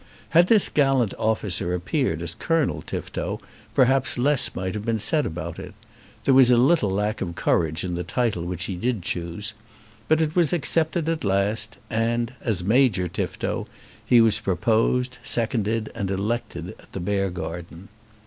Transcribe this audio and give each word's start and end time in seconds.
Had 0.29 0.47
this 0.47 0.67
gallant 0.67 1.13
officer 1.19 1.75
appeared 1.75 2.23
as 2.23 2.33
Colonel 2.33 2.81
Tifto, 2.81 3.39
perhaps 3.75 4.17
less 4.17 4.55
might 4.55 4.73
have 4.73 4.83
been 4.83 4.97
said 4.97 5.27
about 5.27 5.59
it. 5.59 5.75
There 6.23 6.33
was 6.33 6.49
a 6.49 6.57
little 6.57 6.89
lack 6.89 7.21
of 7.21 7.35
courage 7.35 7.83
in 7.83 7.93
the 7.93 8.03
title 8.03 8.43
which 8.43 8.63
he 8.63 8.75
did 8.77 9.03
choose. 9.03 9.53
But 10.07 10.19
it 10.19 10.35
was 10.35 10.53
accepted 10.53 11.07
at 11.07 11.23
last, 11.23 11.77
and, 11.87 12.33
as 12.41 12.63
Major 12.63 13.07
Tifto, 13.07 13.67
he 14.03 14.21
was 14.21 14.39
proposed, 14.39 15.19
seconded, 15.21 15.91
and 15.93 16.09
elected 16.09 16.69
at 16.79 16.91
the 16.93 16.99
Beargarden. 16.99 17.87